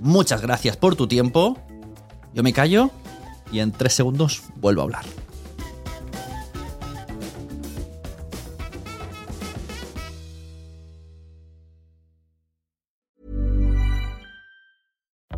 [0.00, 1.56] Muchas gracias por tu tiempo.
[2.34, 2.90] Yo me callo
[3.50, 5.04] y en tres segundos vuelvo a hablar.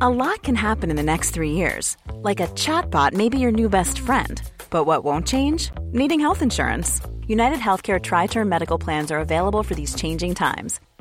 [0.00, 1.96] A lot can happen in the next three years.
[2.22, 4.42] Like a chatbot may be your new best friend.
[4.68, 5.70] But what won't change?
[5.92, 7.00] Needing health insurance.
[7.26, 10.78] United Healthcare Tri Term Medical Plans are available for these changing times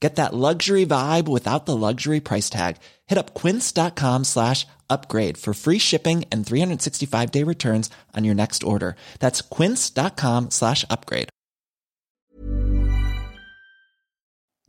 [0.00, 2.76] Get that luxury vibe without the luxury price tag.
[3.06, 8.64] Hit up quince.com slash upgrade for free shipping and 365 day returns on your next
[8.64, 8.96] order.
[9.20, 11.28] That's quince.com slash upgrade.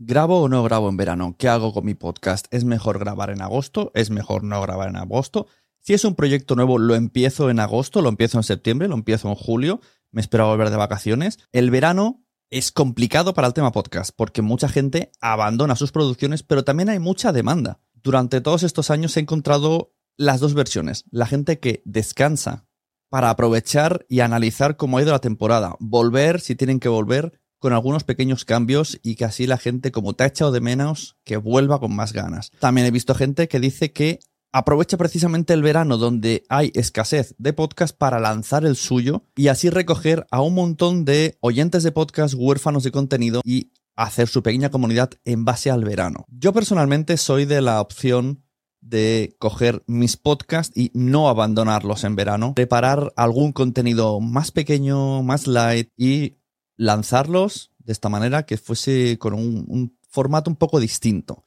[0.03, 1.35] ¿Grabo o no grabo en verano?
[1.37, 2.47] ¿Qué hago con mi podcast?
[2.49, 3.91] ¿Es mejor grabar en agosto?
[3.93, 5.45] ¿Es mejor no grabar en agosto?
[5.79, 9.29] Si es un proyecto nuevo, lo empiezo en agosto, lo empiezo en septiembre, lo empiezo
[9.29, 11.37] en julio, me espero volver de vacaciones.
[11.51, 12.20] El verano
[12.51, 16.99] es complicado para el tema podcast porque mucha gente abandona sus producciones, pero también hay
[16.99, 17.79] mucha demanda.
[18.03, 21.05] Durante todos estos años he encontrado las dos versiones.
[21.11, 22.67] La gente que descansa
[23.09, 27.73] para aprovechar y analizar cómo ha ido la temporada, volver si tienen que volver con
[27.73, 31.37] algunos pequeños cambios y que así la gente, como te ha echado de menos, que
[31.37, 32.51] vuelva con más ganas.
[32.59, 34.19] También he visto gente que dice que
[34.51, 39.69] aprovecha precisamente el verano donde hay escasez de podcast para lanzar el suyo y así
[39.69, 44.69] recoger a un montón de oyentes de podcast huérfanos de contenido y hacer su pequeña
[44.69, 46.25] comunidad en base al verano.
[46.29, 48.43] Yo personalmente soy de la opción
[48.81, 55.47] de coger mis podcasts y no abandonarlos en verano, preparar algún contenido más pequeño, más
[55.47, 56.37] light y
[56.77, 61.45] lanzarlos de esta manera que fuese con un, formato un poco distinto.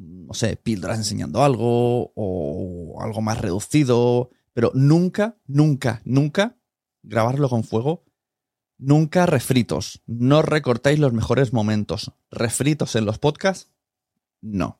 [0.00, 6.56] No sé, píldoras enseñando algo o algo más reducido, pero nunca, nunca, nunca
[7.02, 8.04] grabarlo con fuego.
[8.78, 10.02] Nunca refritos.
[10.06, 12.12] No recortáis los mejores momentos.
[12.30, 13.70] Refritos en los podcasts,
[14.40, 14.79] no.